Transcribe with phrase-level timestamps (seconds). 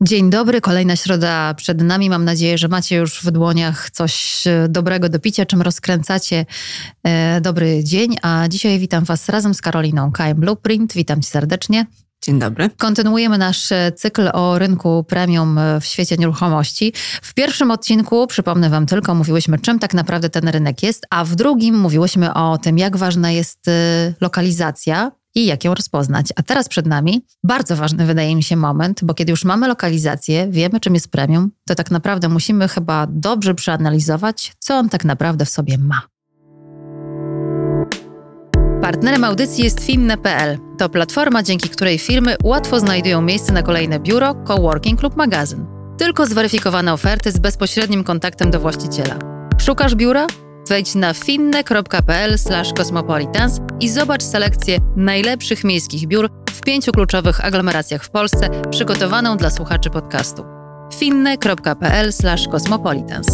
[0.00, 2.10] Dzień dobry, kolejna środa przed nami.
[2.10, 6.46] Mam nadzieję, że macie już w dłoniach coś e, dobrego do picia, czym rozkręcacie
[7.04, 8.16] e, dobry dzień.
[8.22, 10.92] A dzisiaj witam Was razem z Karoliną KM Blueprint.
[10.92, 11.86] Witam Cię serdecznie.
[12.22, 12.70] Dzień dobry.
[12.78, 16.92] Kontynuujemy nasz e, cykl o rynku premium w świecie nieruchomości.
[17.22, 21.34] W pierwszym odcinku, przypomnę Wam tylko, mówiłyśmy, czym tak naprawdę ten rynek jest, a w
[21.34, 23.60] drugim mówiłyśmy o tym, jak ważna jest
[24.20, 26.26] lokalizacja i jak ją rozpoznać.
[26.36, 30.46] A teraz przed nami bardzo ważny wydaje mi się moment, bo kiedy już mamy lokalizację,
[30.50, 35.44] wiemy czym jest premium, to tak naprawdę musimy chyba dobrze przeanalizować, co on tak naprawdę
[35.44, 36.02] w sobie ma.
[38.82, 40.58] Partnerem audycji jest Finne.pl.
[40.78, 45.66] To platforma, dzięki której firmy łatwo znajdują miejsce na kolejne biuro, coworking lub magazyn.
[45.98, 49.18] Tylko zweryfikowane oferty z bezpośrednim kontaktem do właściciela.
[49.58, 50.26] Szukasz biura?
[50.68, 58.50] Wejdź na finne.pl/cosmopolitans i zobacz selekcję najlepszych miejskich biur w pięciu kluczowych aglomeracjach w Polsce,
[58.70, 60.44] przygotowaną dla słuchaczy podcastu.
[60.94, 63.26] finne.pl/cosmopolitans.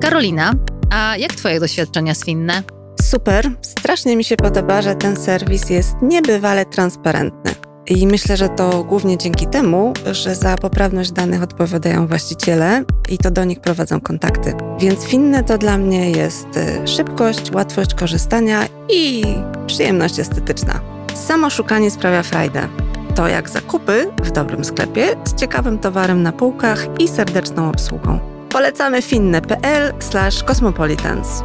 [0.00, 0.52] Karolina,
[0.90, 2.62] a jak Twoje doświadczenia z Finne?
[3.02, 7.61] Super, strasznie mi się podoba, że ten serwis jest niebywale transparentny.
[7.86, 13.30] I myślę, że to głównie dzięki temu, że za poprawność danych odpowiadają właściciele i to
[13.30, 14.54] do nich prowadzą kontakty.
[14.78, 19.22] Więc finne to dla mnie jest y, szybkość, łatwość korzystania i
[19.66, 20.80] przyjemność estetyczna.
[21.14, 22.68] Samo szukanie sprawia frajdę.
[23.14, 28.18] To jak zakupy w dobrym sklepie z ciekawym towarem na półkach i serdeczną obsługą.
[28.48, 31.42] Polecamy finne.pl/cosmopolitans.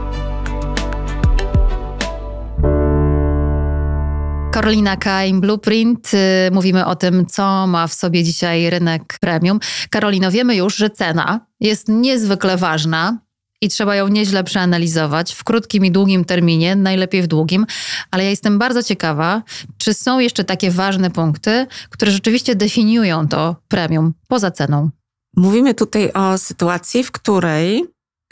[4.51, 6.13] Karolina Kaim, Blueprint.
[6.13, 9.59] Y, mówimy o tym, co ma w sobie dzisiaj rynek premium.
[9.89, 13.17] Karolino, wiemy już, że cena jest niezwykle ważna
[13.61, 17.65] i trzeba ją nieźle przeanalizować w krótkim i długim terminie, najlepiej w długim,
[18.11, 19.43] ale ja jestem bardzo ciekawa,
[19.77, 24.89] czy są jeszcze takie ważne punkty, które rzeczywiście definiują to premium poza ceną.
[25.35, 27.85] Mówimy tutaj o sytuacji, w której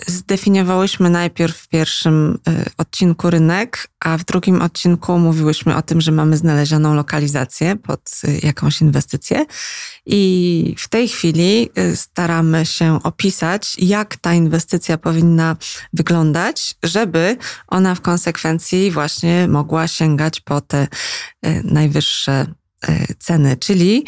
[0.08, 6.12] zdefiniowałyśmy najpierw w pierwszym y, odcinku rynek, a w drugim odcinku mówiłyśmy o tym, że
[6.12, 9.46] mamy znalezioną lokalizację pod y, jakąś inwestycję.
[10.06, 15.56] I w tej chwili y, staramy się opisać, jak ta inwestycja powinna
[15.94, 17.38] wyglądać, żeby
[17.68, 20.88] ona w konsekwencji właśnie mogła sięgać po te
[21.64, 22.46] najwyższe
[23.20, 23.58] ceny.
[23.58, 24.06] Czyli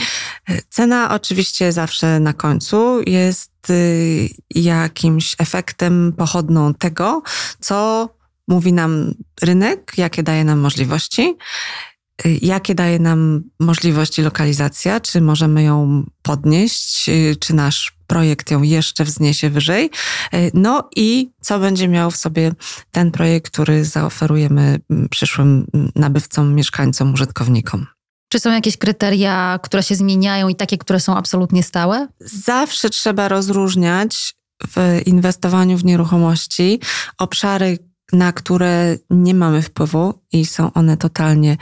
[0.69, 7.21] cena oczywiście zawsze na końcu jest Y, jakimś efektem pochodną tego,
[7.59, 8.09] co
[8.47, 11.37] mówi nam rynek, jakie daje nam możliwości,
[12.25, 18.61] y, jakie daje nam możliwości lokalizacja, czy możemy ją podnieść, y, czy nasz projekt ją
[18.61, 19.89] jeszcze wzniesie wyżej.
[20.53, 22.51] No i co będzie miał w sobie
[22.91, 24.79] ten projekt, który zaoferujemy
[25.09, 27.87] przyszłym nabywcom, mieszkańcom, użytkownikom.
[28.29, 32.07] Czy są jakieś kryteria, które się zmieniają i takie, które są absolutnie stałe?
[32.19, 34.35] Zawsze trzeba rozróżniać
[34.67, 36.79] w inwestowaniu w nieruchomości
[37.17, 37.77] obszary,
[38.13, 41.57] na które nie mamy wpływu i są one totalnie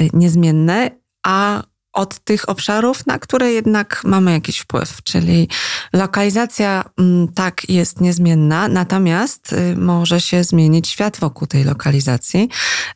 [0.00, 0.90] y, niezmienne,
[1.26, 1.62] a
[1.92, 5.02] od tych obszarów, na które jednak mamy jakiś wpływ.
[5.02, 5.48] Czyli
[5.92, 12.48] lokalizacja mm, tak jest niezmienna, natomiast y, może się zmienić świat wokół tej lokalizacji.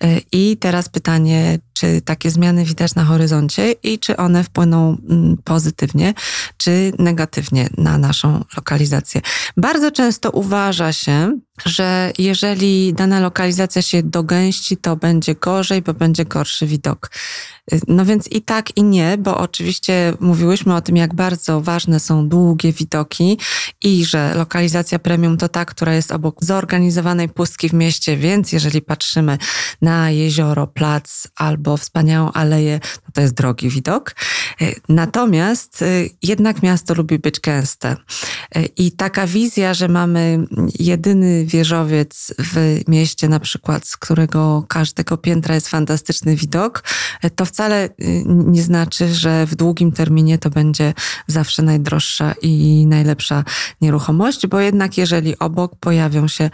[0.04, 5.36] Y, I teraz pytanie, czy takie zmiany widać na horyzoncie i czy one wpłyną mm,
[5.44, 6.14] pozytywnie,
[6.56, 9.20] czy negatywnie na naszą lokalizację.
[9.56, 16.24] Bardzo często uważa się, że jeżeli dana lokalizacja się dogęści, to będzie gorzej, bo będzie
[16.24, 17.10] gorszy widok.
[17.88, 22.28] No więc i tak, i nie, bo oczywiście mówiłyśmy o tym, jak bardzo ważne są
[22.28, 23.38] długie widoki
[23.82, 28.82] i że lokalizacja premium to ta, która jest obok zorganizowanej pustki w mieście, więc jeżeli
[28.82, 29.38] patrzymy
[29.82, 34.14] na jezioro, plac albo wspaniałą aleję, to to jest drogi widok.
[34.88, 37.96] Natomiast y, jednak miasto lubi być gęste.
[38.76, 40.46] I taka wizja, że mamy
[40.78, 46.84] jedyny wieżowiec w mieście, na przykład, z którego każdego piętra jest fantastyczny widok,
[47.36, 47.88] to wcale
[48.26, 50.94] nie znaczy, że w długim terminie to będzie
[51.26, 53.44] zawsze najdroższa i najlepsza
[53.80, 56.50] nieruchomość, bo jednak jeżeli obok pojawią się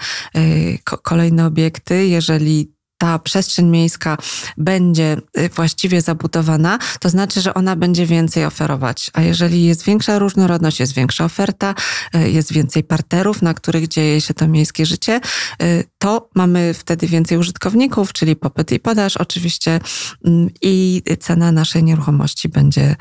[1.02, 4.16] kolejne obiekty, jeżeli ta przestrzeń miejska
[4.56, 9.10] będzie y, właściwie zabudowana, to znaczy, że ona będzie więcej oferować.
[9.12, 11.74] A jeżeli jest większa różnorodność, jest większa oferta,
[12.16, 15.20] y, jest więcej parterów, na których dzieje się to miejskie życie,
[15.62, 19.80] y, to mamy wtedy więcej użytkowników, czyli popyt i podaż oczywiście
[20.24, 22.96] mm, i cena naszej nieruchomości będzie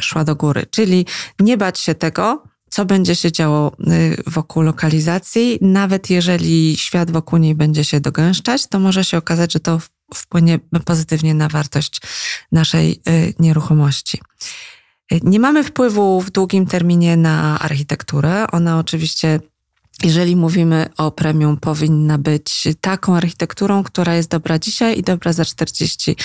[0.00, 0.66] szła do góry.
[0.70, 1.06] Czyli
[1.40, 5.58] nie bać się tego, co będzie się działo y, wokół lokalizacji.
[5.60, 9.80] Nawet jeżeli świat wokół niej będzie się dogęszczać, to może się okazać, że to
[10.14, 12.00] wpłynie pozytywnie na wartość
[12.52, 14.18] naszej y, nieruchomości.
[15.22, 18.46] Nie mamy wpływu w długim terminie na architekturę.
[18.52, 19.40] Ona oczywiście
[20.02, 25.44] jeżeli mówimy o premium, powinna być taką architekturą, która jest dobra dzisiaj i dobra za
[25.44, 26.16] 40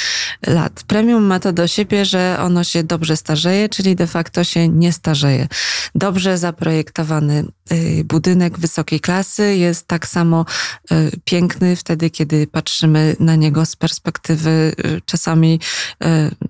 [0.48, 0.84] lat.
[0.88, 4.94] Premium ma to do siebie, że ono się dobrze starzeje, czyli de facto się nie
[4.94, 5.48] starzeje.
[5.96, 10.46] Dobrze zaprojektowany y, budynek wysokiej klasy jest tak samo
[10.92, 15.60] y, piękny wtedy, kiedy patrzymy na niego z perspektywy y, czasami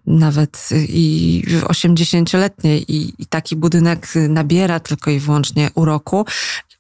[0.08, 6.26] nawet i 80-letniej i taki budynek nabiera tylko i wyłącznie uroku,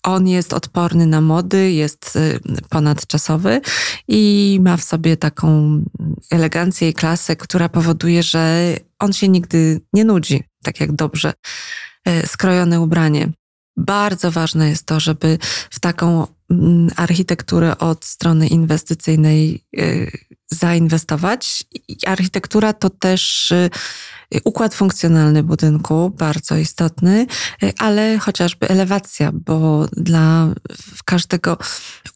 [0.06, 3.62] on jest odporny na mody, jest y, ponadczasowy
[4.08, 5.80] i ma w sobie taką
[6.32, 11.34] elegancję i klasę, która powoduje, że on się nigdy nie nudzi, tak jak dobrze
[12.08, 13.32] y, skrojone ubranie.
[13.78, 15.38] Bardzo ważne jest to, żeby
[15.70, 20.12] w taką mm, architekturę od strony inwestycyjnej y,
[20.52, 21.64] zainwestować.
[22.06, 23.54] Architektura to też
[24.44, 27.28] układ funkcjonalny budynku, bardzo istotny,
[27.78, 30.48] ale chociażby elewacja, bo dla
[31.06, 31.58] każdego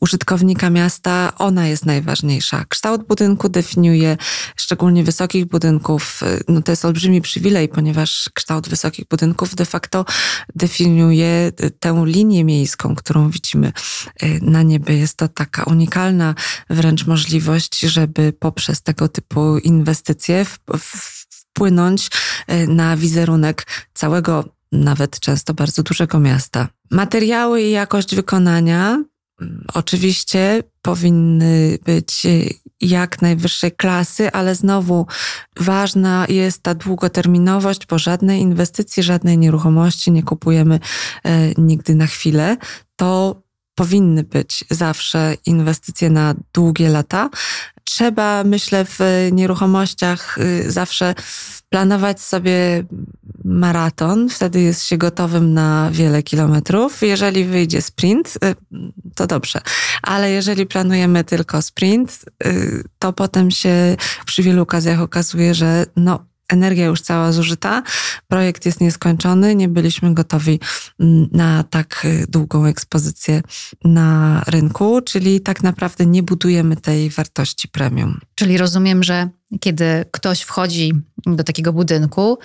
[0.01, 2.65] użytkownika miasta ona jest najważniejsza.
[2.69, 4.17] Kształt budynku definiuje,
[4.55, 10.05] szczególnie wysokich budynków, no to jest olbrzymi przywilej, ponieważ kształt wysokich budynków de facto
[10.55, 13.71] definiuje tę linię miejską, którą widzimy
[14.41, 14.97] na niebie.
[14.97, 16.35] Jest to taka unikalna
[16.69, 21.18] wręcz możliwość, żeby poprzez tego typu inwestycje w, w
[21.49, 22.09] wpłynąć
[22.47, 26.67] e, na wizerunek całego, nawet często bardzo dużego miasta.
[26.91, 29.03] Materiały i jakość wykonania
[29.41, 32.29] mm, oczywiście powinny być e,
[32.81, 35.07] jak najwyższej klasy, ale znowu
[35.59, 40.79] ważna jest ta długoterminowość, bo żadnej inwestycji, żadnej nieruchomości nie kupujemy
[41.23, 42.57] e, nigdy na chwilę.
[42.95, 43.41] To
[43.75, 47.29] powinny być zawsze inwestycje na długie lata,
[47.89, 48.99] trzeba, myślę, w
[49.31, 51.15] nieruchomościach y, zawsze
[51.69, 52.83] planować sobie
[53.45, 57.01] maraton, wtedy jest się gotowym na wiele kilometrów.
[57.01, 58.55] Jeżeli wyjdzie sprint, y,
[59.15, 59.61] to dobrze,
[60.01, 63.95] ale jeżeli planujemy tylko sprint, y, to potem się
[64.25, 67.83] przy wielu okazjach okazuje, że no, energia już cała zużyta,
[68.27, 70.59] projekt jest nieskończony, nie byliśmy gotowi
[70.99, 73.41] mm, na tak y, długą ekspozycję
[73.83, 78.19] na rynku, czyli tak naprawdę nie budujemy tej wartości premium.
[78.35, 79.29] Czyli rozumiem, że
[79.59, 80.93] kiedy ktoś wchodzi
[81.25, 82.37] do takiego budynku,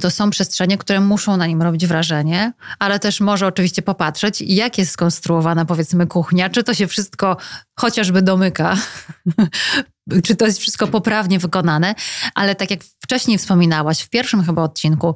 [0.00, 4.78] to są przestrzenie, które muszą na nim robić wrażenie, ale też może oczywiście popatrzeć, jak
[4.78, 7.36] jest skonstruowana powiedzmy kuchnia, czy to się wszystko
[7.80, 8.76] chociażby domyka,
[10.24, 11.94] czy to jest wszystko poprawnie wykonane,
[12.34, 15.14] ale tak jak wcześniej wspominałaś, w pierwszym chyba odcinku,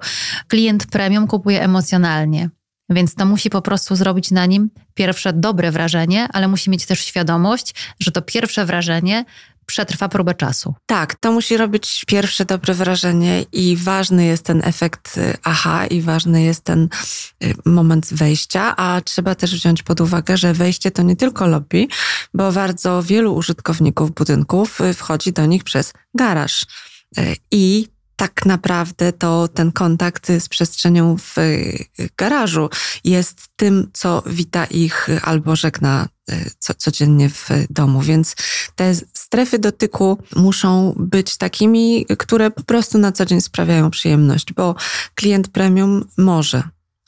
[0.48, 2.50] klient premium kupuje emocjonalnie.
[2.90, 7.00] Więc to musi po prostu zrobić na nim pierwsze dobre wrażenie, ale musi mieć też
[7.04, 9.24] świadomość, że to pierwsze wrażenie
[9.66, 10.74] przetrwa próbę czasu.
[10.86, 16.00] Tak, to musi robić pierwsze dobre wrażenie i ważny jest ten efekt y, aha i
[16.00, 16.88] ważny jest ten
[17.44, 21.86] y, moment wejścia, a trzeba też wziąć pod uwagę, że wejście to nie tylko lobby,
[22.34, 26.66] bo bardzo wielu użytkowników budynków y, wchodzi do nich przez garaż.
[27.50, 31.34] I tak naprawdę to ten kontakt z przestrzenią w
[32.16, 32.70] garażu
[33.04, 36.08] jest tym, co wita ich albo żegna
[36.58, 38.00] co, codziennie w domu.
[38.00, 38.36] Więc
[38.74, 44.74] te strefy dotyku muszą być takimi, które po prostu na co dzień sprawiają przyjemność, bo
[45.14, 46.62] klient premium może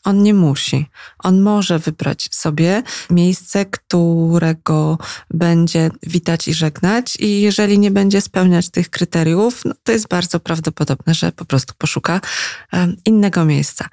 [0.05, 0.87] on nie musi.
[1.19, 4.99] On może wybrać sobie miejsce, którego
[5.31, 10.41] będzie witać i żegnać, i jeżeli nie będzie spełniać tych kryteriów, no to jest bardzo
[10.41, 12.21] prawdopodobne, że po prostu poszuka
[13.05, 13.89] innego miejsca.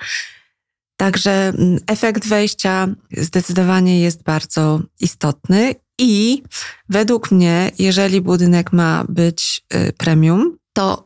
[0.98, 2.88] Także mm, efekt wejścia
[3.18, 6.44] zdecydowanie jest bardzo istotny i
[6.90, 11.04] według mnie, jeżeli budynek ma być y, premium, to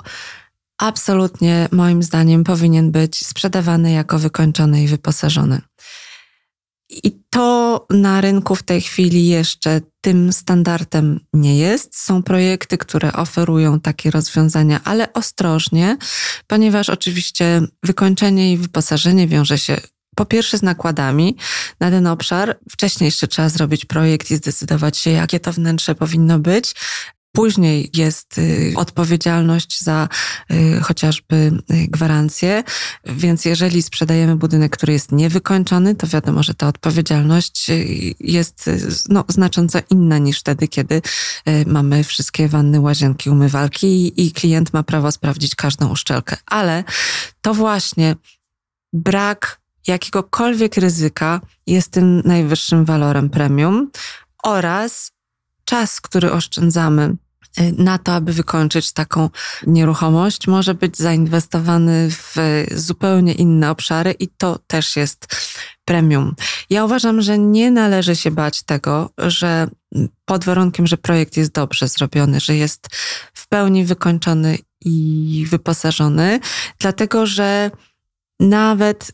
[0.77, 5.61] absolutnie moim zdaniem powinien być sprzedawany jako wykończony i wyposażony.
[6.89, 11.97] I to na rynku w tej chwili jeszcze tym standardem nie jest.
[11.97, 15.97] Są projekty, które oferują takie rozwiązania, ale ostrożnie,
[16.47, 19.77] ponieważ oczywiście wykończenie i wyposażenie wiąże się
[20.15, 21.37] po pierwsze z nakładami
[21.79, 22.59] na ten obszar.
[22.69, 26.75] Wcześniej jeszcze trzeba zrobić projekt i zdecydować się, jakie to wnętrze powinno być.
[27.31, 30.07] Później jest y, odpowiedzialność za
[30.51, 32.63] y, chociażby y, gwarancję,
[33.05, 37.71] więc jeżeli sprzedajemy budynek, który jest niewykończony, to wiadomo, że ta odpowiedzialność
[38.19, 38.69] jest
[39.09, 41.01] no, znacząco inna niż wtedy, kiedy
[41.65, 46.37] mamy wszystkie wanny, łazienki, umywalki i klient ma prawo sprawdzić każdą uszczelkę.
[46.45, 46.83] Ale
[47.41, 48.15] to właśnie
[48.93, 53.91] brak jakiegokolwiek ryzyka jest tym najwyższym walorem premium
[54.43, 55.11] oraz
[55.69, 57.15] czas, który oszczędzamy
[57.59, 59.29] Y, na to, aby wykończyć taką
[59.67, 62.35] nieruchomość, może być zainwestowany w
[62.75, 65.27] zupełnie inne obszary i to też jest
[65.85, 66.35] premium.
[66.69, 69.67] Ja uważam, że nie należy się bać tego, że
[70.25, 72.87] pod warunkiem, że projekt jest dobrze zrobiony, że jest
[73.33, 76.39] w pełni wykończony i wyposażony,
[76.79, 77.71] dlatego że
[78.39, 79.11] nawet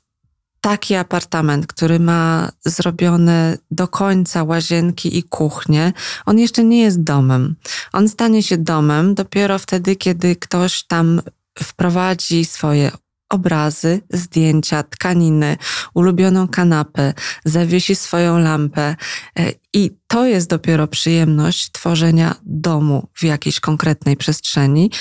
[0.65, 5.93] taki apartament, który ma zrobione do końca łazienki i kuchnię,
[6.25, 7.55] on jeszcze nie jest domem.
[7.93, 11.21] On stanie się domem dopiero wtedy, kiedy ktoś tam
[11.59, 12.91] wprowadzi swoje
[13.29, 15.57] obrazy, zdjęcia, tkaniny,
[15.93, 17.13] ulubioną kanapę,
[17.45, 18.95] zawiesi swoją lampę.
[19.39, 24.91] E, I to jest dopiero przyjemność tworzenia domu w jakiejś konkretnej przestrzeni.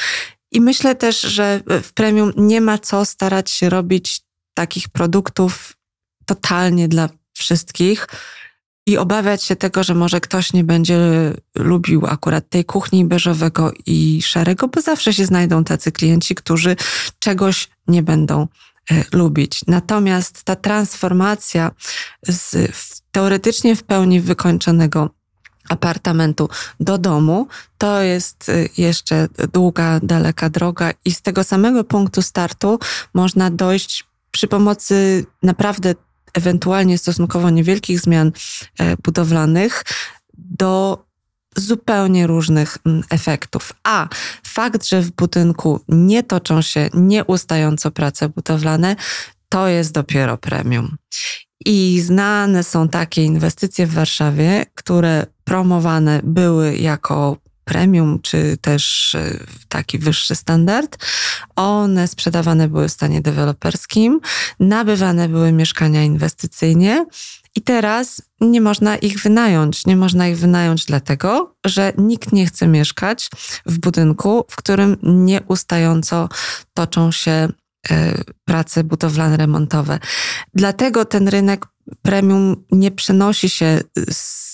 [0.52, 4.24] I myślę też, że w premium nie ma co starać się robić
[4.54, 5.76] takich produktów
[6.26, 8.06] totalnie dla wszystkich
[8.86, 10.98] i obawiać się tego, że może ktoś nie będzie
[11.54, 16.76] lubił akurat tej kuchni beżowego i szarego, bo zawsze się znajdą tacy klienci, którzy
[17.18, 18.48] czegoś nie będą
[18.90, 19.60] e, lubić.
[19.66, 21.70] Natomiast ta transformacja
[22.28, 22.56] z
[23.12, 25.10] teoretycznie w pełni wykończonego
[25.68, 26.48] apartamentu
[26.80, 32.78] do domu, to jest e, jeszcze długa, daleka droga i z tego samego punktu startu
[33.14, 35.94] można dojść przy pomocy naprawdę
[36.34, 38.32] ewentualnie stosunkowo niewielkich zmian
[38.78, 39.84] e, budowlanych
[40.38, 41.04] do
[41.56, 43.72] zupełnie różnych mm, efektów.
[43.84, 44.08] A
[44.46, 48.96] fakt, że w budynku nie toczą się nieustająco prace budowlane,
[49.48, 50.96] to jest dopiero premium.
[51.66, 59.38] I znane są takie inwestycje w Warszawie, które promowane były jako premium, czy też e,
[59.68, 60.96] taki wyższy standard.
[61.56, 64.20] One sprzedawane były w stanie deweloperskim,
[64.60, 67.06] nabywane były mieszkania inwestycyjnie.
[67.56, 69.86] I teraz nie można ich wynająć.
[69.86, 73.30] Nie można ich wynająć dlatego, że nikt nie chce mieszkać
[73.66, 76.28] w budynku, w którym nieustająco
[76.74, 77.48] toczą się
[77.90, 79.98] e, prace budowlane, remontowe.
[80.54, 81.66] Dlatego ten rynek
[82.02, 83.80] premium nie przenosi się
[84.10, 84.53] z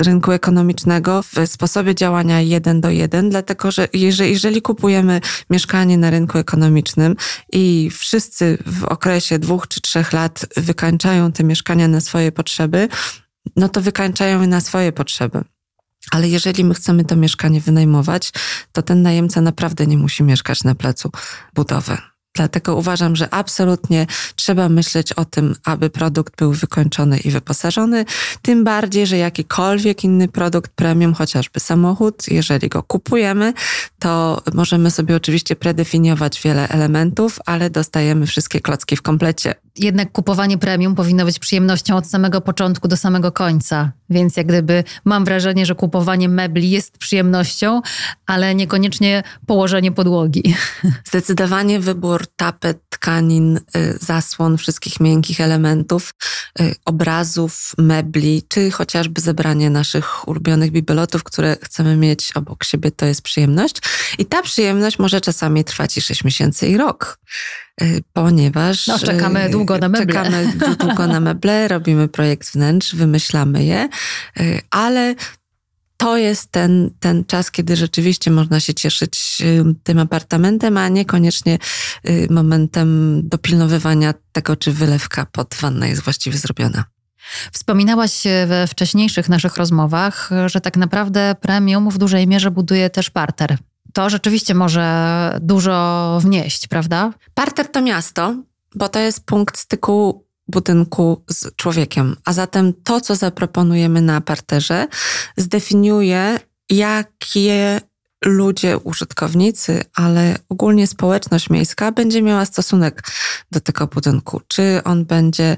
[0.00, 6.10] rynku ekonomicznego w sposobie działania jeden do jeden, dlatego że jeżeli, jeżeli kupujemy mieszkanie na
[6.10, 7.16] rynku ekonomicznym
[7.52, 12.88] i wszyscy w okresie dwóch czy trzech lat wykańczają te mieszkania na swoje potrzeby,
[13.56, 15.40] no to wykańczają je na swoje potrzeby.
[16.10, 18.32] Ale jeżeli my chcemy to mieszkanie wynajmować,
[18.72, 21.10] to ten najemca naprawdę nie musi mieszkać na placu
[21.54, 22.09] budowy.
[22.40, 24.06] Dlatego uważam, że absolutnie
[24.36, 28.04] trzeba myśleć o tym, aby produkt był wykończony i wyposażony.
[28.42, 33.52] Tym bardziej, że jakikolwiek inny produkt premium, chociażby samochód, jeżeli go kupujemy,
[33.98, 39.54] to możemy sobie oczywiście predefiniować wiele elementów, ale dostajemy wszystkie klocki w komplecie.
[39.76, 43.92] Jednak kupowanie premium powinno być przyjemnością od samego początku do samego końca.
[44.10, 47.80] Więc jak gdyby mam wrażenie, że kupowanie mebli jest przyjemnością,
[48.26, 50.54] ale niekoniecznie położenie podłogi.
[51.08, 56.14] Zdecydowanie wybór tapet, tkanin, y, zasłon, wszystkich miękkich elementów,
[56.60, 63.06] y, obrazów, mebli, czy chociażby zebranie naszych ulubionych bibelotów, które chcemy mieć obok siebie, to
[63.06, 63.76] jest przyjemność.
[64.18, 67.18] I ta przyjemność może czasami trwać i 6 miesięcy i rok
[68.12, 68.86] ponieważ.
[68.86, 70.06] No, czekamy długo na meble.
[70.06, 73.88] Czekamy długo na meble, robimy projekt wnętrz, wymyślamy je,
[74.70, 75.14] ale
[76.00, 79.42] to jest ten, ten czas, kiedy rzeczywiście można się cieszyć
[79.82, 81.58] tym apartamentem, a niekoniecznie
[82.08, 86.84] y, momentem dopilnowywania tego, czy wylewka pod wannę jest właściwie zrobiona.
[87.52, 93.58] Wspominałaś we wcześniejszych naszych rozmowach, że tak naprawdę premium w dużej mierze buduje też parter.
[93.92, 97.12] To rzeczywiście może dużo wnieść, prawda?
[97.34, 98.34] Parter to miasto,
[98.74, 102.16] bo to jest punkt styku budynku z człowiekiem.
[102.24, 104.86] A zatem to, co zaproponujemy na parterze,
[105.36, 107.80] zdefiniuje, jakie
[108.24, 113.02] ludzie, użytkownicy, ale ogólnie społeczność miejska będzie miała stosunek
[113.50, 114.40] do tego budynku.
[114.48, 115.56] Czy on będzie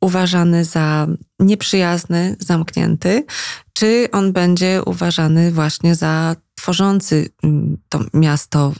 [0.00, 1.06] uważany za
[1.38, 3.24] nieprzyjazny, zamknięty,
[3.72, 8.72] czy on będzie uważany właśnie za tworzący mm, to miasto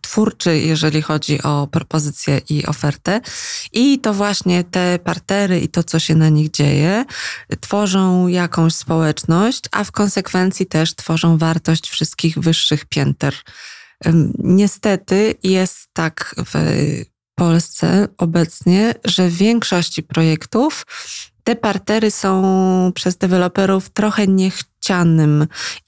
[0.00, 3.20] twórczy, jeżeli chodzi o propozycję i ofertę.
[3.72, 7.04] I to właśnie te partery i to, co się na nich dzieje,
[7.60, 13.34] tworzą jakąś społeczność, a w konsekwencji też tworzą wartość wszystkich wyższych pięter.
[14.38, 16.54] Niestety jest tak w
[17.34, 20.86] Polsce obecnie, że w większości projektów
[21.44, 24.67] te partery są przez deweloperów trochę niechciane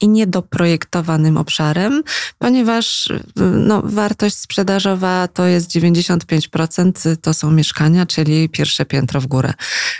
[0.01, 2.03] i niedoprojektowanym obszarem,
[2.39, 9.53] ponieważ no, wartość sprzedażowa to jest 95%, to są mieszkania, czyli pierwsze piętro w górę.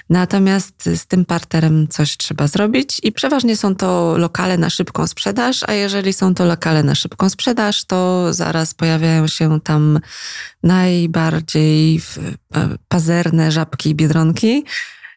[0.09, 5.63] Natomiast z tym parterem coś trzeba zrobić i przeważnie są to lokale na szybką sprzedaż,
[5.67, 9.99] a jeżeli są to lokale na szybką sprzedaż, to zaraz pojawiają się tam
[10.63, 14.65] najbardziej e, pazerne żabki i biedronki.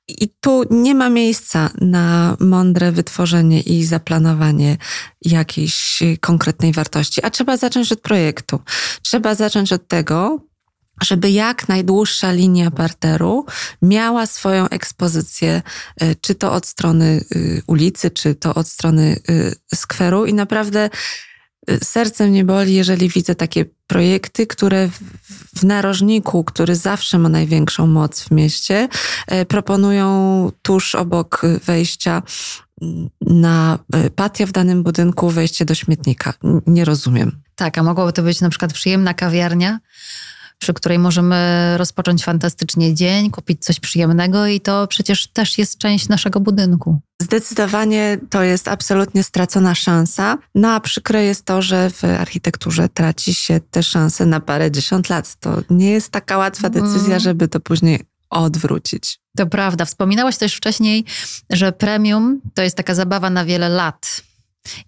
[0.08, 4.76] I tu nie ma miejsca na mądre wytworzenie i zaplanowanie
[5.22, 8.60] jakiejś konkretnej wartości, a trzeba zacząć od projektu.
[9.02, 10.40] Trzeba zacząć od tego,
[11.02, 13.46] żeby jak najdłuższa linia parteru
[13.82, 15.62] miała swoją ekspozycję,
[16.00, 20.90] e, czy to od strony y, ulicy, czy to od strony y, skweru i naprawdę
[21.82, 24.88] serce mnie boli, jeżeli widzę takie projekty, które
[25.56, 28.88] w narożniku, który zawsze ma największą moc w mieście,
[29.26, 32.22] e, proponują tuż obok wejścia
[33.20, 36.34] na e, patio w danym budynku wejście do śmietnika.
[36.66, 37.42] Nie rozumiem.
[37.56, 39.78] Tak, a mogłoby to być na przykład przyjemna kawiarnia,
[40.64, 41.38] przy której możemy
[41.76, 47.00] rozpocząć fantastycznie dzień, kupić coś przyjemnego i to przecież też jest część naszego budynku.
[47.22, 50.38] Zdecydowanie to jest absolutnie stracona szansa.
[50.54, 55.08] No a przykre jest to, że w architekturze traci się te szanse na parę dziesiąt
[55.08, 55.34] lat.
[55.40, 57.20] To nie jest taka łatwa decyzja, mm.
[57.20, 59.20] żeby to później odwrócić.
[59.36, 59.84] To prawda.
[59.84, 61.04] Wspominałaś też wcześniej,
[61.50, 64.22] że premium to jest taka zabawa na wiele lat.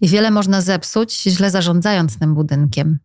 [0.01, 2.99] I wiele można zepsuć, źle zarządzając tym budynkiem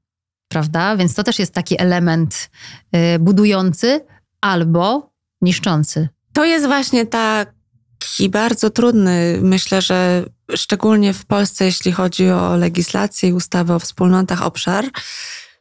[0.52, 0.96] prawda?
[0.96, 2.50] Więc to też jest taki element
[2.96, 4.00] y, budujący
[4.40, 6.08] albo niszczący.
[6.32, 10.24] To jest właśnie taki bardzo trudny, myślę, że
[10.56, 14.84] szczególnie w Polsce, jeśli chodzi o legislację i ustawę o wspólnotach obszar,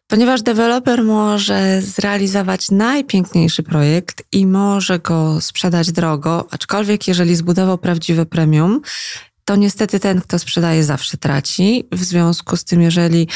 [0.07, 8.25] ponieważ deweloper może zrealizować najpiękniejszy projekt i może go sprzedać drogo, aczkolwiek jeżeli zbudował prawdziwe
[8.25, 8.81] premium,
[9.45, 11.87] to niestety ten, kto sprzedaje, zawsze traci.
[11.91, 13.27] W związku z tym, jeżeli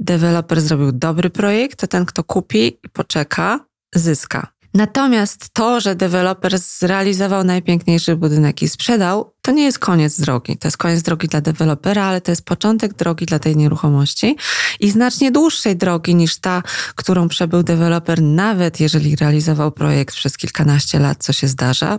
[0.00, 3.60] deweloper zrobił dobry projekt, to ten, kto kupi i poczeka,
[3.94, 4.52] zyska.
[4.74, 10.56] Natomiast to, że deweloper zrealizował najpiękniejszy budynek i sprzedał, to nie jest koniec drogi.
[10.56, 14.36] To jest koniec drogi dla dewelopera, ale to jest początek drogi dla tej nieruchomości
[14.80, 16.62] i znacznie dłuższej drogi niż ta,
[16.94, 21.98] którą przebył deweloper, nawet jeżeli realizował projekt przez kilkanaście lat, co się zdarza.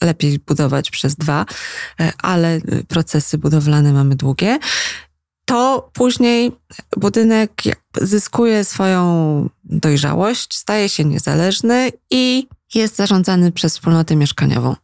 [0.00, 1.46] Lepiej budować przez dwa,
[2.00, 4.58] e, ale procesy budowlane mamy długie
[5.52, 6.52] to później
[6.96, 7.62] budynek
[8.00, 14.76] zyskuje swoją dojrzałość, staje się niezależny i jest zarządzany przez wspólnotę mieszkaniową.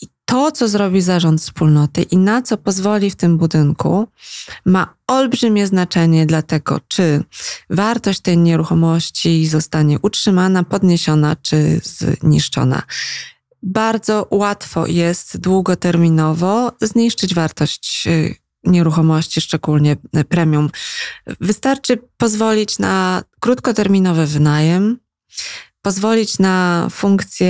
[0.00, 4.08] I to, co zrobi zarząd wspólnoty i na co pozwoli w tym budynku,
[4.64, 7.24] ma olbrzymie znaczenie dla tego, czy
[7.70, 12.82] wartość tej nieruchomości zostanie utrzymana, podniesiona czy zniszczona
[13.62, 19.96] bardzo łatwo jest długoterminowo zniszczyć wartość y, nieruchomości, szczególnie
[20.28, 20.70] premium.
[21.40, 24.98] Wystarczy pozwolić na krótkoterminowy wynajem,
[25.82, 27.48] pozwolić na funkcje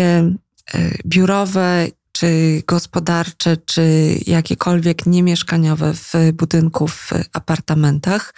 [0.75, 8.35] e, biurowe czy gospodarcze, czy jakiekolwiek niemieszkaniowe w budynku, w apartamentach.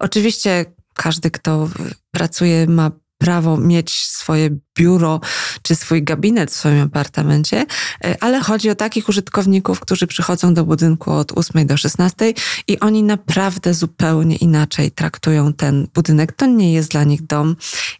[0.00, 1.68] Oczywiście każdy, kto
[2.10, 5.20] pracuje, ma prawo mieć swoje biuro
[5.62, 7.66] czy swój gabinet w swoim apartamencie,
[8.04, 12.32] e, ale chodzi o takich użytkowników, którzy przychodzą do budynku od 8 do 16
[12.68, 16.32] i oni naprawdę zupełnie inaczej traktują ten budynek.
[16.32, 17.56] To nie jest dla nich dom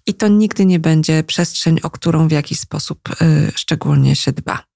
[0.07, 4.76] i to nigdy nie będzie przestrzeń, o którą w jakiś sposób y, szczególnie się dba.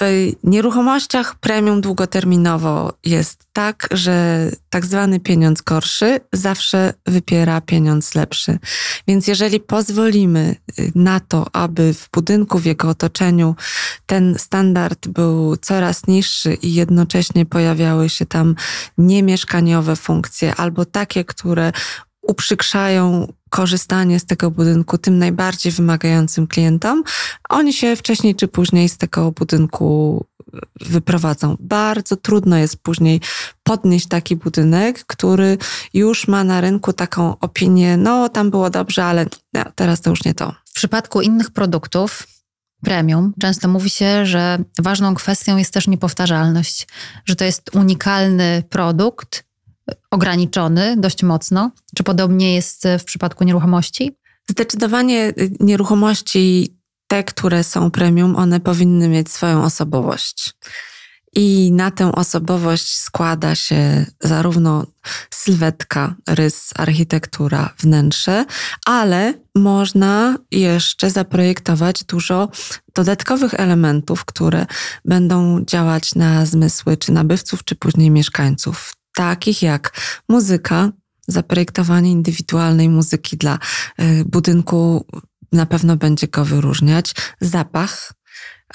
[0.00, 8.58] W nieruchomościach premium długoterminowo jest tak, że tak zwany pieniądz gorszy zawsze wypiera pieniądz lepszy.
[9.08, 13.54] Więc jeżeli pozwolimy y, na to, aby w budynku, w jego otoczeniu
[14.06, 18.54] ten standard był coraz niższy i jednocześnie pojawiały się tam
[18.98, 21.72] niemieszkaniowe funkcje albo takie, które
[22.22, 27.02] uprzykrzają korzystanie z tego budynku tym najbardziej wymagającym klientom,
[27.48, 30.24] oni się wcześniej czy później z tego budynku
[30.80, 31.56] wyprowadzą.
[31.60, 33.20] Bardzo trudno jest później
[33.62, 35.58] podnieść taki budynek, który
[35.94, 40.24] już ma na rynku taką opinię, no tam było dobrze, ale no, teraz to już
[40.24, 40.54] nie to.
[40.64, 42.26] W przypadku innych produktów,
[42.82, 46.88] premium, często mówi się, że ważną kwestią jest też niepowtarzalność,
[47.24, 49.44] że to jest unikalny produkt,
[50.10, 51.70] ograniczony dość mocno.
[51.94, 54.16] Czy podobnie jest w przypadku nieruchomości?
[54.50, 56.76] Zdecydowanie nieruchomości,
[57.08, 60.54] te, które są premium, one powinny mieć swoją osobowość.
[61.36, 64.86] I na tę osobowość składa się zarówno
[65.30, 68.44] sylwetka, rys, architektura, wnętrze,
[68.86, 72.48] ale można jeszcze zaprojektować dużo
[72.94, 74.66] dodatkowych elementów, które
[75.04, 79.92] będą działać na zmysły czy nabywców, czy później mieszkańców, takich jak
[80.28, 80.92] muzyka,
[81.28, 83.58] zaprojektowanie indywidualnej muzyki dla
[84.00, 85.06] y, budynku
[85.52, 88.12] na pewno będzie go wyróżniać, zapach,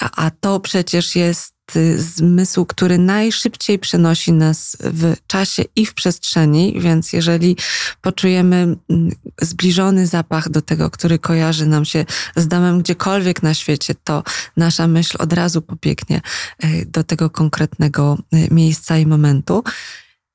[0.00, 6.74] a, to przecież jest y, zmysł, który najszybciej przenosi nas w czasie i w przestrzeni,
[6.80, 7.56] więc jeżeli
[8.00, 12.04] poczujemy mm, zbliżony zapach do tego, który kojarzy nam się
[12.36, 14.22] z domem gdziekolwiek na świecie, to
[14.56, 16.20] nasza myśl od razu pobiegnie
[16.64, 18.18] y, do tego konkretnego
[18.50, 19.64] miejsca i momentu.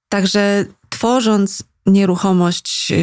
[0.10, 2.94] Także tworząc nieruchomość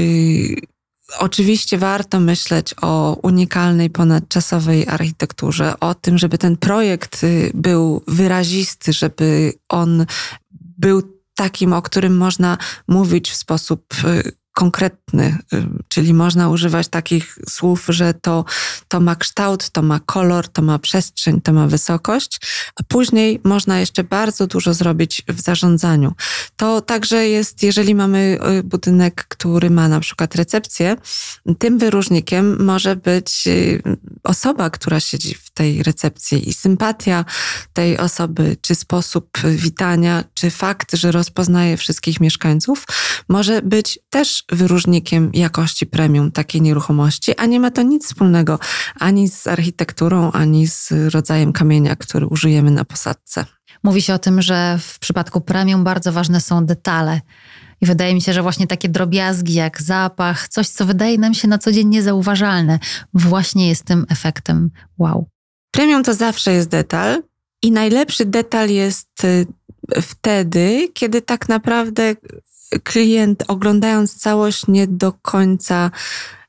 [1.18, 8.92] Oczywiście warto myśleć o unikalnej, ponadczasowej architekturze, o tym, żeby ten projekt y, był wyrazisty,
[8.92, 10.06] żeby on
[10.78, 11.02] był
[11.36, 17.86] takim, o którym można mówić w sposób y, konkretny, y, czyli można używać takich słów,
[17.88, 18.44] że to,
[18.88, 22.40] to ma kształt, to ma kolor, to ma przestrzeń, to ma wysokość,
[22.76, 26.12] a później można jeszcze bardzo dużo zrobić w zarządzaniu.
[26.56, 30.96] To także jest, jeżeli mamy y, budynek, który ma na przykład recepcję,
[31.58, 33.82] tym wyróżnikiem może być y,
[34.22, 37.24] osoba, która siedzi tej recepcji i sympatia
[37.72, 42.86] tej osoby, czy sposób witania, czy fakt, że rozpoznaje wszystkich mieszkańców,
[43.28, 48.58] może być też wyróżnikiem jakości premium takiej nieruchomości, a nie ma to nic wspólnego
[49.00, 53.44] ani z architekturą, ani z rodzajem kamienia, który użyjemy na posadce.
[53.82, 57.20] Mówi się o tym, że w przypadku premium bardzo ważne są detale.
[57.80, 61.48] I wydaje mi się, że właśnie takie drobiazgi jak zapach, coś, co wydaje nam się
[61.48, 62.78] na co dzień niezauważalne,
[63.14, 65.28] właśnie jest tym efektem wow.
[65.74, 67.22] Premium to zawsze jest detal
[67.62, 69.46] i najlepszy detal jest y,
[70.02, 72.16] wtedy, kiedy tak naprawdę
[72.82, 75.90] klient oglądając całość nie do końca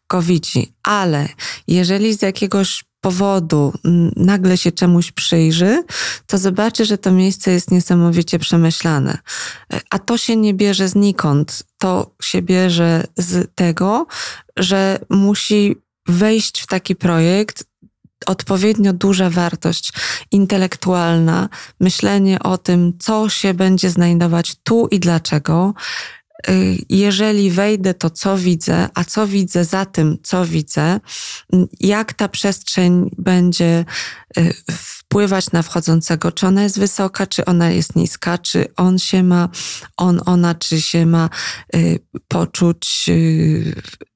[0.10, 1.30] go widzi, ale
[1.68, 3.74] jeżeli z jakiegoś powodu
[4.16, 5.84] nagle się czemuś przyjrzy,
[6.28, 9.18] to zobaczy, że to miejsce jest niesamowicie przemyślane.
[9.90, 11.64] A to się nie bierze znikąd.
[11.78, 14.08] To się bierze z tego,
[14.58, 15.76] że musi
[16.08, 17.64] wejść w taki projekt
[18.26, 19.94] odpowiednio duża wartość
[20.32, 21.50] intelektualna,
[21.80, 25.74] myślenie o tym, co się będzie znajdować tu i dlaczego.
[26.50, 31.00] Y, jeżeli wejdę, to co widzę, a co widzę za tym, co widzę,
[31.80, 33.86] jak ta przestrzeń będzie
[34.38, 39.24] y, wpływać na wchodzącego, czy ona jest wysoka, czy ona jest niska, czy on się
[39.24, 39.50] ma,
[39.98, 41.30] on, ona, czy się ma
[41.76, 43.10] y, poczuć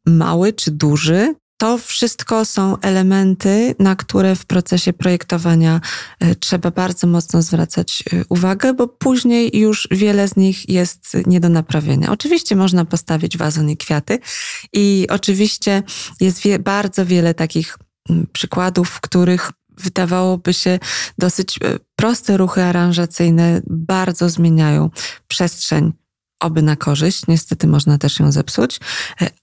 [0.05, 1.35] mały, czy duży.
[1.59, 5.81] To wszystko są elementy, na które w procesie projektowania
[6.19, 11.39] e, trzeba bardzo mocno zwracać e, uwagę, bo później już wiele z nich jest nie
[11.39, 12.11] do naprawienia.
[12.11, 14.19] Oczywiście można postawić wazon i kwiaty
[14.73, 15.83] i oczywiście
[16.21, 17.77] jest wie, bardzo wiele takich
[18.33, 20.79] przykładów, w których wydawałoby się
[21.17, 24.89] dosyć e, proste ruchy aranżacyjne bardzo zmieniają
[25.27, 25.93] przestrzeń
[26.39, 28.79] oby na korzyść, niestety można też ją zepsuć,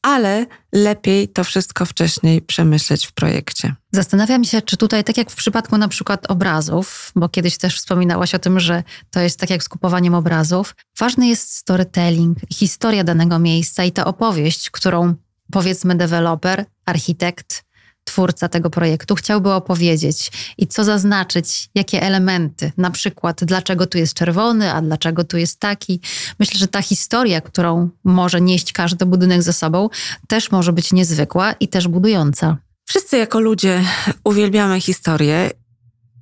[0.02, 3.74] ale lepiej to wszystko wcześniej przemyśleć w projekcie.
[3.92, 8.35] Zastanawiam się, czy tutaj, tak jak w przypadku na przykład obrazów, bo kiedyś też wspominałaś
[8.35, 13.38] o tym, że to jest tak jak z kupowaniem obrazów, ważny jest storytelling, historia danego
[13.38, 15.14] miejsca i ta opowieść, którą
[15.52, 17.65] powiedzmy deweloper, architekt,
[18.06, 24.14] twórca tego projektu chciałby opowiedzieć i co zaznaczyć, jakie elementy, na przykład dlaczego tu jest
[24.14, 26.00] czerwony, a dlaczego tu jest taki.
[26.38, 29.88] Myślę, że ta historia, którą może nieść każdy budynek ze sobą,
[30.28, 32.56] też może być niezwykła i też budująca.
[32.88, 33.82] Wszyscy jako ludzie
[34.24, 35.50] uwielbiamy historię.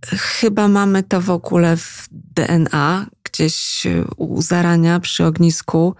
[0.06, 5.94] Chyba mamy to w ogóle w DNA, gdzieś u zarania przy ognisku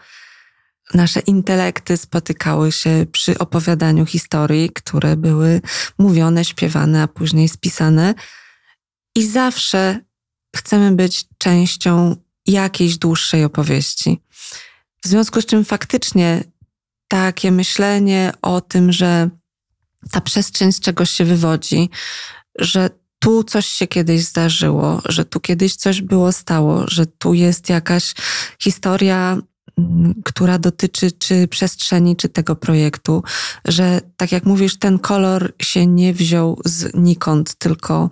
[0.95, 5.61] nasze intelekty spotykały się przy opowiadaniu historii, które były
[5.99, 8.15] mówione, śpiewane, a później spisane.
[9.17, 10.01] I zawsze
[10.57, 12.17] chcemy być częścią
[12.47, 14.21] jakiejś dłuższej opowieści.
[15.05, 16.45] W związku z czym faktycznie
[17.09, 19.31] takie myślenie o tym, że
[20.11, 21.91] ta przestrzeń z czegoś się wywodzi,
[22.59, 27.69] że tu coś się kiedyś zdarzyło, że tu kiedyś coś było stało, że tu jest
[27.69, 28.15] jakaś
[28.59, 29.39] historia
[30.25, 33.23] która dotyczy czy przestrzeni, czy tego projektu,
[33.65, 38.11] że tak jak mówisz, ten kolor się nie wziął znikąd, tylko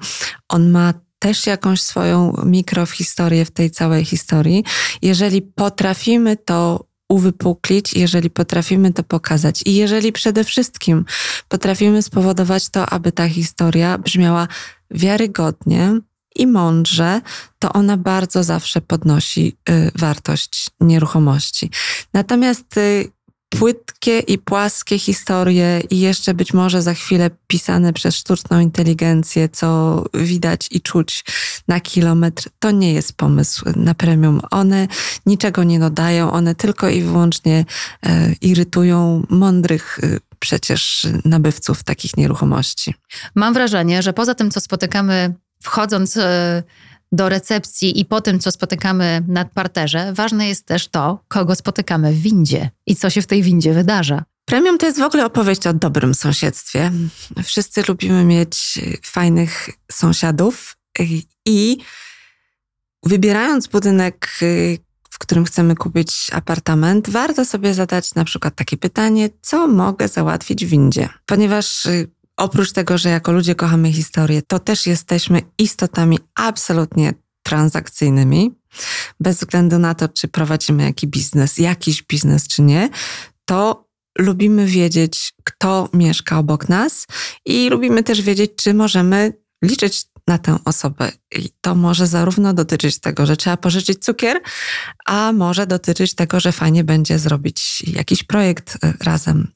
[0.48, 4.64] on ma też jakąś swoją mikrohistorię w tej całej historii.
[5.02, 11.04] Jeżeli potrafimy to uwypuklić, jeżeli potrafimy to pokazać i jeżeli przede wszystkim
[11.48, 14.48] potrafimy spowodować to, aby ta historia brzmiała
[14.90, 16.00] wiarygodnie
[16.36, 17.20] i mądrze,
[17.58, 21.70] to ona bardzo zawsze podnosi y, wartość nieruchomości.
[22.12, 23.12] Natomiast y,
[23.58, 30.04] płytkie i płaskie historie i jeszcze być może za chwilę pisane przez sztuczną inteligencję, co
[30.14, 31.24] widać i czuć
[31.68, 34.40] na kilometr, to nie jest pomysł na premium.
[34.50, 34.88] One
[35.26, 37.64] niczego nie dodają, one tylko i wyłącznie
[38.02, 42.94] e, irytują mądrych e, przecież nabywców takich nieruchomości.
[43.34, 46.62] Mam wrażenie, że poza tym, co spotykamy wchodząc e,
[47.12, 52.12] do recepcji i po tym, co spotykamy na parterze, ważne jest też to, kogo spotykamy
[52.12, 54.24] w windzie i co się w tej windzie wydarza.
[54.44, 56.92] Premium to jest w ogóle opowieść o dobrym sąsiedztwie.
[57.42, 60.76] Wszyscy lubimy mieć fajnych sąsiadów
[61.46, 61.78] i
[63.02, 64.38] wybierając budynek,
[65.10, 70.66] w którym chcemy kupić apartament, warto sobie zadać na przykład takie pytanie, co mogę załatwić
[70.66, 71.08] w windzie?
[71.26, 71.88] Ponieważ
[72.42, 78.54] oprócz tego, że jako ludzie kochamy historię, to też jesteśmy istotami absolutnie transakcyjnymi.
[79.20, 82.88] Bez względu na to, czy prowadzimy jaki biznes, jakiś biznes, czy nie,
[83.44, 87.06] to lubimy wiedzieć, kto mieszka obok nas
[87.44, 89.32] i lubimy też wiedzieć, czy możemy
[89.64, 91.12] liczyć na tę osobę.
[91.36, 94.40] I to może zarówno dotyczyć tego, że trzeba pożyczyć cukier,
[95.06, 99.52] a może dotyczyć tego, że fajnie będzie zrobić jakiś projekt e, razem.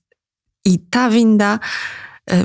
[0.65, 1.59] I ta winda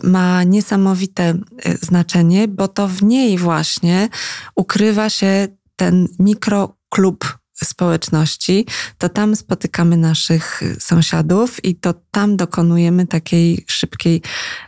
[0.04, 1.34] ma niesamowite
[1.66, 4.10] y, znaczenie, bo to w niej właśnie
[4.56, 8.66] ukrywa się ten mikroklub społeczności,
[8.98, 14.22] to tam spotykamy naszych y, sąsiadów i to tam dokonujemy takiej szybkiej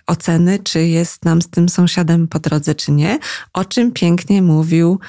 [0.07, 3.19] oceny, czy jest nam z tym sąsiadem po drodze, czy nie,
[3.53, 4.99] o czym pięknie mówił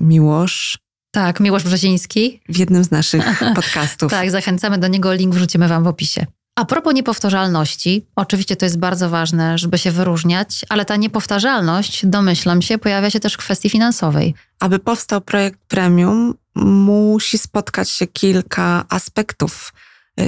[0.00, 0.78] Miłosz
[1.16, 2.40] tak, Miłosz Brzeziński.
[2.48, 4.10] W jednym z naszych podcastów.
[4.10, 6.26] tak, zachęcamy do niego, link wrzucimy Wam w opisie.
[6.56, 12.62] A propos niepowtarzalności, oczywiście to jest bardzo ważne, żeby się wyróżniać, ale ta niepowtarzalność, domyślam
[12.62, 14.34] się, pojawia się też w kwestii finansowej.
[14.60, 19.72] Aby powstał projekt premium, musi spotkać się kilka aspektów.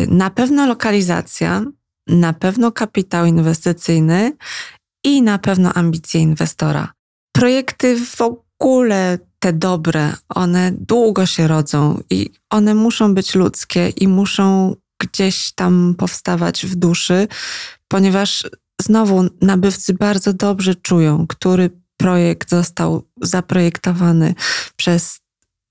[0.09, 1.65] Na pewno lokalizacja,
[2.07, 4.33] na pewno kapitał inwestycyjny
[5.05, 6.93] i na pewno ambicje inwestora.
[7.33, 14.09] Projekty w ogóle te dobre, one długo się rodzą i one muszą być ludzkie i
[14.09, 17.29] muszą gdzieś tam powstawać w duszy,
[17.89, 18.45] ponieważ
[18.83, 24.35] znowu nabywcy bardzo dobrze czują, który projekt został zaprojektowany
[24.77, 25.21] przez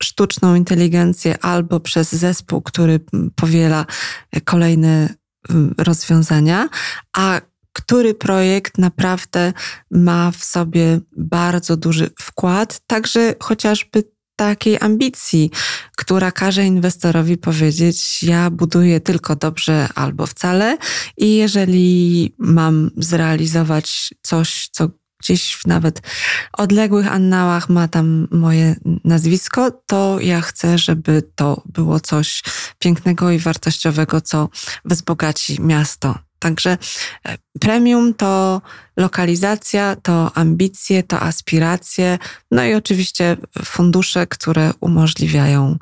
[0.04, 3.00] sztuczną inteligencję albo przez zespół, który
[3.36, 3.86] powiela
[4.46, 5.10] kolejne
[5.50, 6.70] mm, rozwiązania,
[7.18, 7.42] a
[7.74, 9.54] który projekt naprawdę
[9.92, 14.04] ma w sobie bardzo duży wkład, także chociażby
[14.38, 15.52] takiej ambicji,
[15.96, 20.78] która każe inwestorowi powiedzieć: Ja buduję tylko dobrze albo wcale,
[21.18, 26.02] i jeżeli mam zrealizować coś, co gdzieś w nawet
[26.54, 32.44] odległych annałach ma tam moje nazwisko, to ja chcę, żeby to było coś
[32.80, 34.50] pięknego i wartościowego, co
[34.86, 36.27] wzbogaci miasto.
[36.48, 36.78] Także
[37.26, 38.62] e, premium to
[38.98, 42.18] lokalizacja, to ambicje, to aspiracje,
[42.52, 45.78] no i oczywiście fundusze, które umożliwiają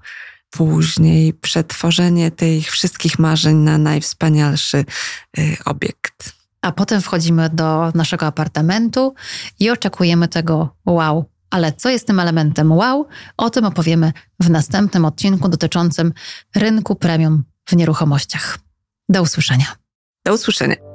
[0.49, 4.85] później przetworzenie tych wszystkich marzeń na najwspanialszy e,
[5.65, 6.33] obiekt.
[6.61, 9.13] A potem wchodzimy do naszego apartamentu
[9.59, 11.25] i oczekujemy tego wow.
[11.49, 13.07] Ale co jest tym elementem wow?
[13.37, 16.13] O tym opowiemy w następnym odcinku dotyczącym
[16.55, 18.57] rynku premium w nieruchomościach.
[19.09, 19.84] Do usłyszenia.
[20.25, 20.94] Do usłyszenia.